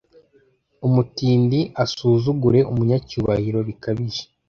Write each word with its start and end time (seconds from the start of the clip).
umutindi 0.87 1.59
asuzugure 1.83 2.59
umunyacyubahiro 2.71 3.59
bikabije 3.67 4.23